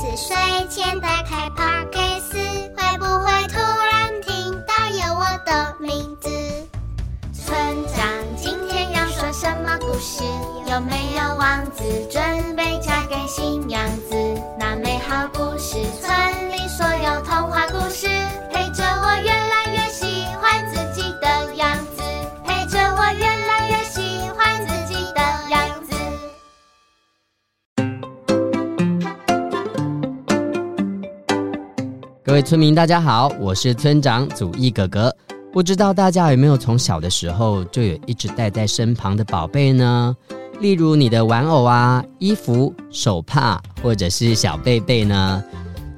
[0.00, 0.34] 子睡
[0.70, 6.30] 前打开 Podcast，会不会突然听到有我的名字？
[7.34, 7.54] 村
[7.94, 8.02] 长
[8.34, 10.24] 今天要说什么故事？
[10.70, 14.16] 有没有王子准备嫁给新娘子？
[14.58, 18.08] 那美好故事，村里所有童话故事，
[32.30, 35.12] 各位村民，大家好，我是村长祖义哥哥。
[35.52, 40.16] 不知道大家有没有从小的时候就有一直带在身旁的宝贝呢？
[40.60, 45.42] 例如你的玩偶啊、衣服、手帕，或者是小贝贝呢？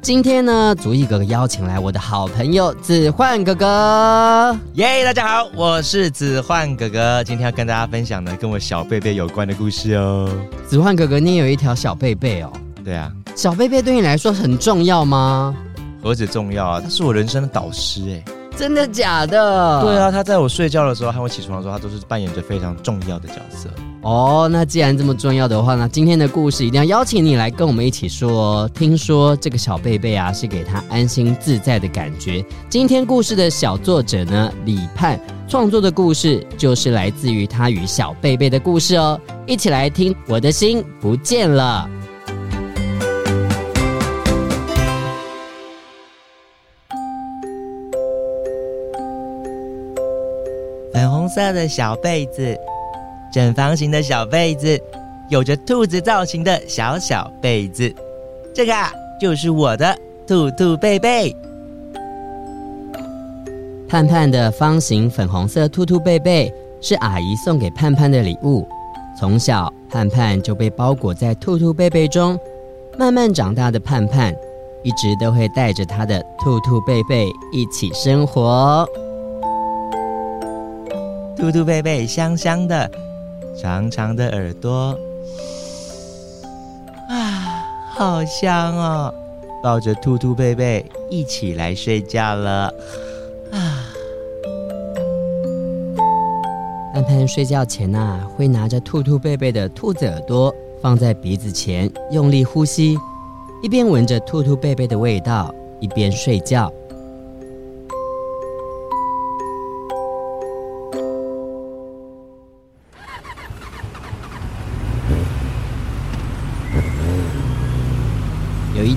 [0.00, 4.56] 今天呢，祖一哥哥邀请来我的好朋友子焕哥哥。
[4.74, 7.24] 耶，大家好，我是子焕哥哥。
[7.24, 10.30] 今天要跟大家分享的跟我小贝贝有关的故事哦。
[10.68, 12.52] 子焕哥哥，你也有一条小贝贝哦？
[12.84, 13.10] 对啊。
[13.34, 15.56] 小贝贝对你来说很重要吗？
[16.02, 18.32] 何止重要啊，他是我人生的导师哎。
[18.56, 19.80] 真的假的？
[19.82, 23.70] 对啊，他在我睡觉的时候，和我起床的时候，他都是扮演着非常重要的角色。
[24.02, 28.68] 哦，那既然这么重要的话呢，今天的故事一定要邀请你来跟我们一起说。
[28.70, 32.44] 听说这个小贝贝啊，是给他安心自在的感觉。
[32.68, 39.18] 今天故事的小作者呢，李盼创作的故事，就是来自于他与小贝贝的故事哦。
[39.46, 41.88] 一起来听，我的心不见了。
[51.30, 52.54] 色的小被子，
[53.32, 54.78] 正方形的小被子，
[55.28, 57.94] 有着兔子造型的小小被子，
[58.54, 58.74] 这个
[59.20, 59.96] 就是我的
[60.26, 61.34] 兔兔贝贝。
[63.88, 68.66] 盼盼的方形粉红色兔兔贝贝是阿姨送给盼盼的礼物。
[69.18, 72.38] 从小，盼盼就被包裹在兔兔贝贝中，
[72.96, 74.34] 慢慢长大的盼盼
[74.82, 78.88] 一直都会带着他的兔兔贝贝一起生活。
[81.40, 82.88] 兔兔贝贝香香的，
[83.56, 84.94] 长长的耳朵，
[87.08, 87.64] 啊，
[87.94, 89.14] 好香哦！
[89.62, 92.72] 抱着兔兔贝贝一起来睡觉了，
[93.50, 93.88] 啊！
[96.92, 102.98] 盼盼睡觉前呐、会拿着兔兔贝贝的兔子耳朵放在鼻子前，用力呼吸，
[103.62, 106.70] 一边闻着兔兔贝贝的味道，一边睡觉。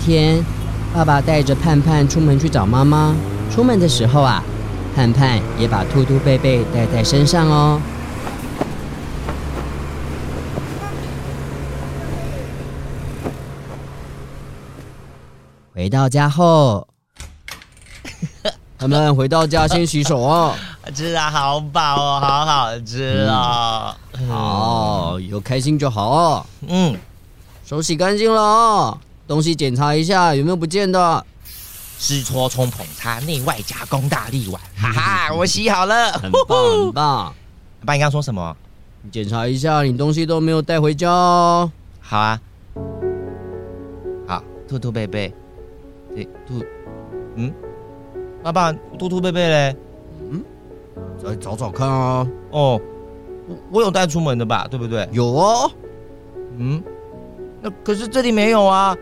[0.00, 0.42] 天，
[0.94, 3.14] 爸爸带着盼盼出门去找妈妈。
[3.54, 4.42] 出门的时候啊，
[4.96, 7.80] 盼盼也把兔兔贝贝带在身上哦。
[15.74, 16.86] 回到家后，
[18.78, 20.54] 他们回到家先洗手哦。
[20.94, 23.94] 吃的，好饱哦，好好吃哦。
[24.18, 26.46] 嗯、好，有开心就好哦。
[26.68, 26.96] 嗯，
[27.64, 28.98] 手洗干净了哦。
[29.30, 31.24] 东西检查一下有没有不见的？
[32.00, 37.32] 湿搓冲捧擦内外夹攻大力碗， 哈哈，我洗好了，很棒很棒。
[37.84, 38.56] 爸，你刚刚说什么？
[39.02, 41.70] 你检查一下，你东西都没有带回家哦。
[42.00, 42.40] 好啊。
[44.26, 45.32] 好，兔兔贝贝，
[46.12, 46.64] 对，兔，
[47.36, 47.54] 嗯，
[48.42, 49.76] 爸爸，兔兔贝贝嘞？
[50.28, 50.42] 嗯，
[51.22, 52.26] 再找找看啊。
[52.50, 52.80] 哦，
[53.46, 54.66] 我我有带出门的吧？
[54.68, 55.08] 对不对？
[55.12, 55.70] 有哦。
[56.58, 56.82] 嗯，
[57.62, 58.96] 那可是这里没有啊。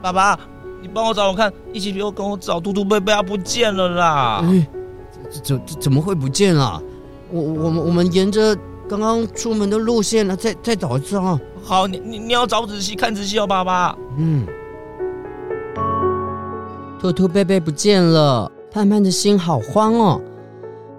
[0.00, 0.38] 爸爸，
[0.80, 4.40] 你帮我找我看，一起陪我跟我找兔兔贝贝，啊不见了啦！
[4.44, 4.66] 哎，
[5.30, 6.80] 怎怎怎么会不见了？
[7.30, 8.56] 我我们我们沿着
[8.88, 11.38] 刚刚出门的路线呢，再再找一次啊！
[11.62, 13.96] 好，你你你要找仔细看仔细哦，爸爸。
[14.16, 14.46] 嗯，
[17.00, 20.20] 兔兔贝贝不见了，盼盼的心好慌哦。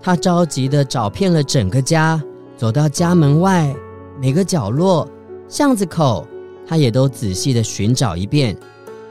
[0.02, 2.22] 他着急的找遍了整个家，
[2.56, 3.74] 走到家门外
[4.22, 5.08] 每个角落、
[5.48, 6.28] 巷子口，
[6.68, 8.56] 他也都仔细的寻找一遍。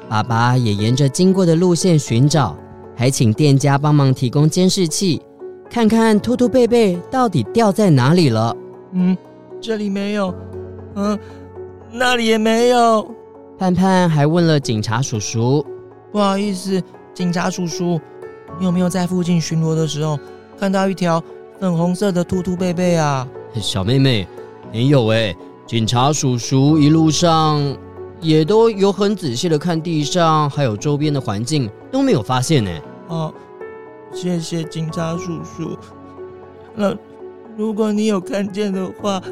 [0.08, 2.56] 爸爸也沿着经过的路线寻找，
[2.96, 5.20] 还请店家帮忙提供监视器，
[5.70, 8.56] 看看兔兔贝贝到底掉在哪里了。
[8.92, 9.16] 嗯，
[9.60, 10.34] 这里没有，
[10.94, 11.18] 嗯，
[11.92, 13.06] 那里也没有。
[13.58, 15.64] 盼盼还问了警察叔叔
[16.10, 16.82] ：“不好意思，
[17.12, 18.00] 警察叔叔，
[18.58, 20.18] 你有没有在附近巡逻的时候
[20.58, 21.22] 看到一条
[21.60, 23.28] 粉红色的兔兔贝贝啊？”
[23.60, 24.26] 小妹妹，
[24.72, 27.60] 没有哎，警察叔叔一路上
[28.20, 32.70] 也都有很仔细的看地上，还有周边的环境，都没有发现呢。
[33.08, 33.34] 哦。
[34.10, 35.76] 谢谢警察叔叔。
[36.74, 36.96] 那
[37.58, 39.22] 如果你有看见的话，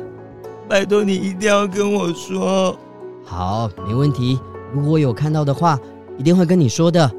[0.68, 2.76] 拜托你一定要跟我说。
[3.24, 4.38] 好，没问题。
[4.74, 5.80] 如果有看到的话，
[6.18, 7.10] 一定会跟你说的。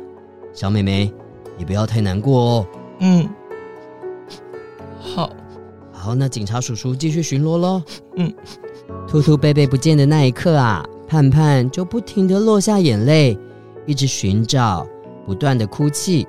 [0.53, 1.11] 小妹妹，
[1.57, 2.67] 你不要太难过哦。
[2.99, 3.27] 嗯。
[4.99, 5.29] 好。
[5.91, 7.81] 好，那警察叔叔继续巡逻喽。
[8.17, 8.31] 嗯。
[9.07, 13.39] 兔兔贝贝不见的那一刻啊，盼盼就不停的落下眼泪，
[13.85, 14.85] 一直寻找，
[15.25, 16.27] 不断的哭泣。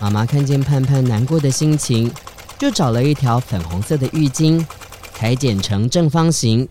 [0.00, 2.10] 妈妈看见盼盼难过的心情，
[2.58, 4.64] 就找了一条粉红色的浴巾，
[5.12, 6.66] 裁剪成正方形，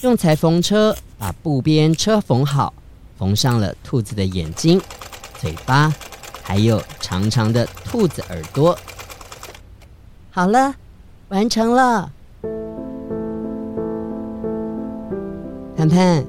[0.00, 2.72] 用裁缝车把布边车缝好，
[3.18, 4.80] 缝上了兔子的眼睛、
[5.38, 5.94] 嘴巴，
[6.44, 8.78] 还有长长的兔子耳朵。
[10.30, 10.74] 好了，
[11.30, 12.12] 完成了。
[15.74, 16.24] 盼盼，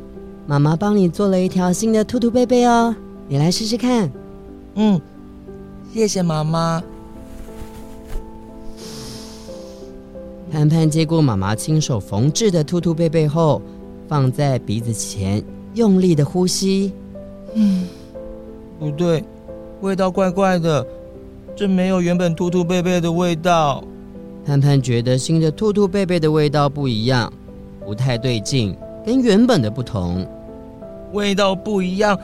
[0.48, 2.96] 妈妈帮你做了一条新的兔兔贝贝哦，
[3.28, 4.10] 你来试试看。
[4.76, 5.00] 嗯。
[5.94, 6.82] 谢谢妈妈。
[10.52, 13.62] 盼盼接过妈妈亲手缝制的兔兔贝贝后，
[14.08, 16.92] 放在鼻子前，用力的呼吸。
[17.54, 17.88] 嗯，
[18.80, 19.24] 不对，
[19.86, 20.84] 味道怪怪的，
[21.56, 23.84] 这没有原本兔兔贝贝的味道。
[24.44, 27.32] 盼盼觉得新的兔兔贝贝的味道不一样，
[27.86, 30.26] 不太对劲，跟原本的不同。
[31.14, 32.20] 味道不一样，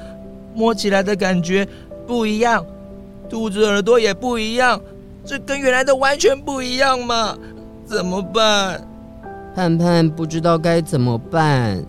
[0.56, 1.68] 摸起来的感觉
[2.08, 2.66] 不一样。
[3.30, 4.82] 兔子耳朵也不一样，
[5.24, 7.38] 这跟原来的完全不一样嘛？
[7.86, 8.82] 怎么办？
[9.54, 11.86] 盼盼不知道该怎么办。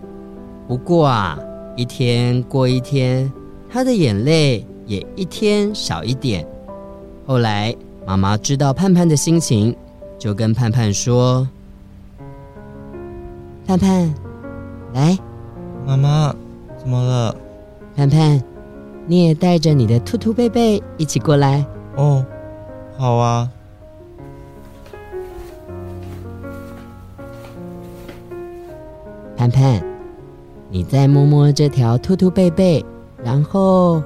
[0.67, 1.39] 不过啊，
[1.75, 3.31] 一天过一天，
[3.71, 6.45] 他的眼泪也一天少一点。
[7.25, 7.75] 后来
[8.05, 9.75] 妈妈知道盼盼的心情，
[10.17, 11.47] 就跟盼盼说
[13.65, 14.13] ：“盼盼，
[14.93, 15.17] 来，
[15.85, 16.35] 妈妈，
[16.77, 17.35] 怎么了？
[17.95, 18.41] 盼盼。”
[19.05, 21.65] 你也带着你的兔兔贝贝一起过来
[21.97, 22.25] 哦，
[22.97, 23.49] 好啊。
[29.35, 29.83] 盼盼，
[30.69, 32.85] 你再摸摸这条兔兔贝贝，
[33.21, 34.01] 然后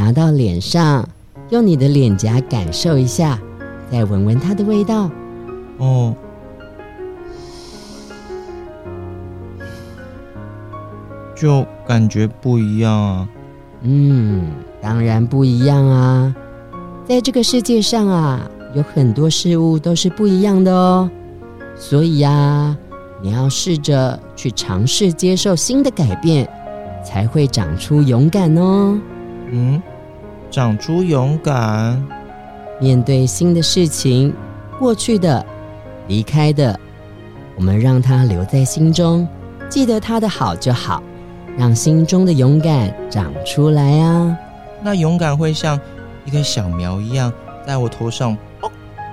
[0.00, 1.06] 拿到脸上，
[1.50, 3.38] 用你的脸颊感受一下，
[3.92, 5.10] 再闻闻它的味道。
[5.76, 6.14] 哦，
[11.36, 13.28] 就感觉不一样啊。
[13.82, 14.50] 嗯，
[14.80, 16.34] 当然不一样啊！
[17.06, 18.40] 在这个世界上啊，
[18.74, 21.10] 有很多事物都是不一样的哦。
[21.76, 22.74] 所以呀，
[23.20, 26.48] 你要试着去尝试接受新的改变，
[27.04, 28.98] 才会长出勇敢哦。
[29.52, 29.82] 嗯，
[30.50, 32.02] 长出勇敢，
[32.80, 34.34] 面对新的事情，
[34.78, 35.44] 过去的、
[36.08, 36.78] 离开的，
[37.56, 39.26] 我们让它留在心中，
[39.68, 41.02] 记得它的好就好。
[41.58, 44.36] 让心中的勇敢长出来啊！
[44.82, 45.78] 那勇敢会像
[46.24, 47.30] 一个小苗一样，
[47.66, 48.70] 在我头上哦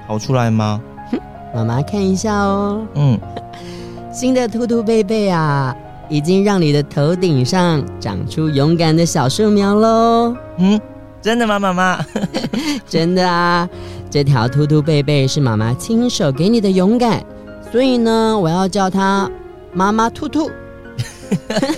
[0.07, 0.79] 跑出来吗？
[1.53, 2.85] 妈妈看一下哦。
[2.93, 3.19] 嗯，
[4.13, 5.75] 新的兔兔贝贝啊，
[6.07, 10.35] 已经让你的头顶上长出勇敢的小树苗喽。
[10.57, 10.79] 嗯，
[11.21, 12.05] 真的吗，妈妈？
[12.87, 13.67] 真的啊！
[14.09, 17.21] 这条兔兔贝贝是妈妈亲手给你的勇敢，
[17.71, 19.29] 所以呢，我要叫它
[19.73, 20.49] 妈妈兔兔。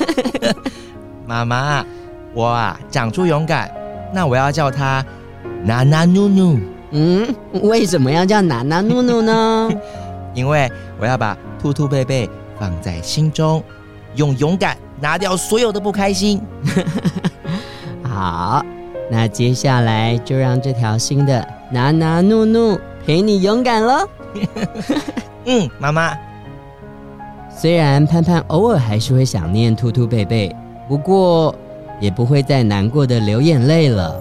[1.26, 1.84] 妈妈，
[2.34, 3.72] 我啊长出勇敢，
[4.14, 5.04] 那我要叫它
[5.64, 6.60] 娜娜努努。
[6.92, 7.28] 嗯，
[7.64, 9.70] 为什么要叫娜娜努努呢？
[10.36, 12.30] 因为我要把兔兔贝贝
[12.60, 13.64] 放在心中，
[14.16, 16.40] 用勇敢拿掉所有的不开心。
[18.04, 18.64] 好，
[19.20, 24.08] 那接下来就让这条新的拿拿怒怒陪你勇敢喽。
[25.44, 26.18] 嗯，妈妈。
[27.54, 30.56] 虽然盼盼偶尔还是会想念兔兔贝贝，
[30.88, 31.54] 不过
[32.00, 34.18] 也不会再难过的流眼泪了。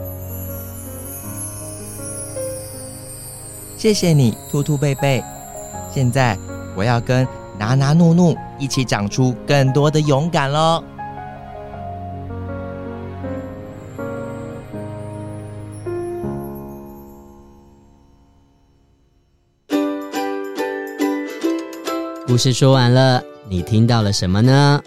[3.77, 5.23] 谢谢你，兔兔贝贝。
[5.95, 6.37] 现在
[6.75, 7.25] 我要跟
[7.57, 10.83] 拿拿怒怒一起长出更多的勇敢喽。
[22.29, 24.83] 故事说完了，你听到了什么呢？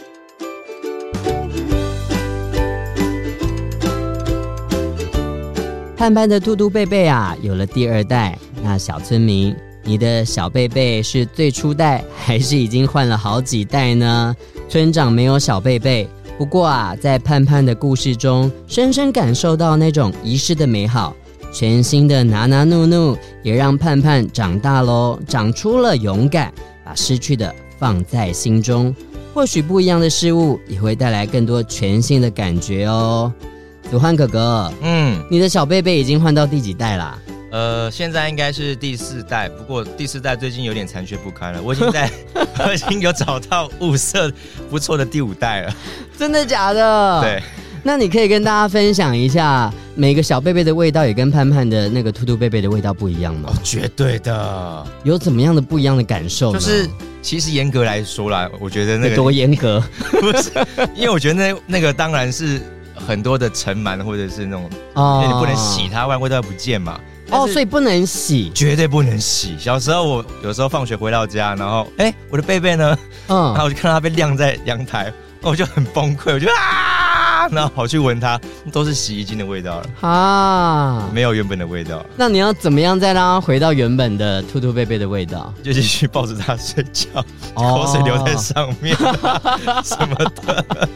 [5.98, 8.38] 盼盼的兔兔贝贝啊，有了第二代。
[8.62, 14.36] 那小村民，你的小贝贝是最初代，还是已经换了好几代呢？
[14.70, 16.08] 村长没有小贝贝，
[16.38, 21.16] 不过啊，在盼盼的故事中，深深感受到那种仪式的美好。
[21.52, 26.54] 全新的拿拿怒怒也让盼盼长大喽，长出了勇敢。
[26.92, 28.94] 把失去的放在心中。
[29.34, 33.32] 或许不一样的事物也会带来更多全新的感觉哦。
[33.90, 37.18] 子焕哥哥，嗯，你的小贝贝已经换到第几代啦？
[37.50, 41.62] 呃，现在应该是第四代，不过第四代最近有点残缺不堪了。
[41.64, 42.12] 我已经在，
[42.68, 44.30] 我已经有找到物色
[44.70, 45.74] 不错的第五代了。
[46.20, 47.22] 真的假的？
[47.22, 47.42] 对。
[47.84, 53.50] 那你可以跟大家分享一下，每个小贝贝的味道也跟盼盼的那个兔兔贝贝的味道不一样吗？
[53.52, 54.86] 哦，绝对的。
[55.04, 56.54] 有怎么样的不一样的感受？
[56.54, 56.88] 就是
[57.22, 59.82] 其实严格来说啦，我觉得那个多严格，
[60.20, 60.52] 不是，
[60.96, 62.62] 因为我觉得那那个当然是
[62.96, 67.00] 很多的尘螨或者是那种，哦，你不能洗它，不然味道不见嘛。
[67.32, 69.56] 哦，所以不能洗，绝对不能洗。
[69.58, 72.98] 小时候我有时候放学回到家，然后哎，我的贝贝呢？
[73.28, 75.12] 嗯，然后我就看到它被晾在阳台，
[75.42, 76.91] 我就很崩溃，我就啊。
[77.52, 78.40] 然后跑去闻它，
[78.72, 82.06] 都是洗衣精的味道了啊，没有原本的味道。
[82.16, 85.54] 那你要怎么样再让它回到原本的兔兔贝贝的味道？
[85.64, 87.24] 就继续抱着它睡觉，
[87.56, 90.90] 口水留在上面，哦、 什么的。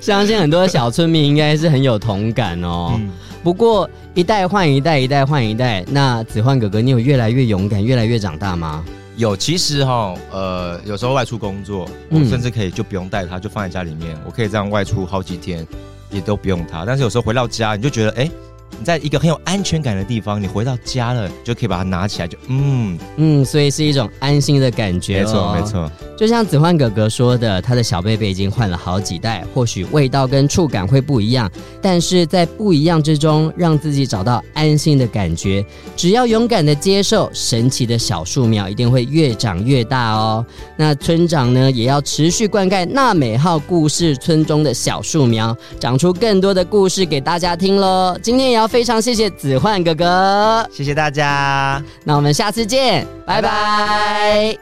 [0.00, 2.92] 相信很多小村民应该是很有同感哦。
[2.94, 3.10] 嗯、
[3.42, 5.84] 不过一代换一代，一代换一代。
[5.88, 8.84] 那子焕哥哥，你有越来越勇敢，越来越长大吗？
[9.16, 15.66] 有，其实哈，呃，有时候外出工作，我甚至可以就不用带它，就放在家里面，我可以这样外出好几天。
[16.10, 18.30] 也都不用它，但是有时候回到家，你就觉得，哎，
[18.78, 25.20] 你在一个很有安全感的地方，你回到家了，就可以把它拿起来，就嗯嗯，所以是一种安心的感觉。
[25.20, 25.90] 没错，没错。
[26.16, 31.50] 就像子焕哥哥说的，他的小贝贝已经换了好几代，或许味道跟触感会不一样，
[31.80, 35.64] 但是在不一样之中，让自己找到安心的感觉。
[35.96, 40.44] 只要勇敢的接受，神奇的小树苗一定会越长越大哦。
[40.76, 48.14] 那村长呢，也要持续灌溉纳美号故事村中的小树苗，长出更多的故事给大家听喽。
[48.22, 51.82] 今天也要非常谢谢子焕哥哥，谢谢大家。
[52.04, 53.48] 那我们下次见，拜拜。
[53.48, 54.58] 拜拜。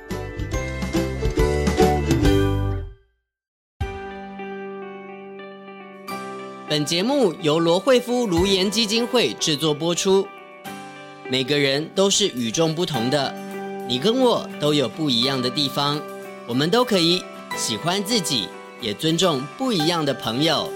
[6.69, 10.25] 本节目由罗惠夫卢颜基金会制作播出。
[11.29, 13.35] 每个人都是与众不同的，
[13.89, 16.01] 你跟我都有不一样的地方，
[16.47, 17.21] 我们都可以
[17.57, 18.49] 喜欢自己，
[18.81, 20.71] 也尊重不一样的朋友。